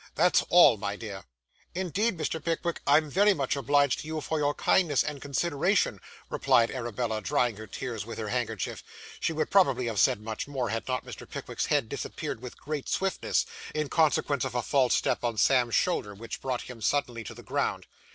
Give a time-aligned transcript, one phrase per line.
[0.15, 1.25] That's all, my dear.'
[1.75, 2.43] 'Indeed, Mr.
[2.43, 7.21] Pickwick, I am very much obliged to you for your kindness and consideration,' replied Arabella,
[7.21, 8.83] drying her tears with her handkerchief.
[9.19, 11.29] She would probably have said much more, had not Mr.
[11.29, 13.45] Pickwick's head disappeared with great swiftness,
[13.75, 17.43] in consequence of a false step on Sam's shoulder which brought him suddenly to the
[17.43, 17.85] ground.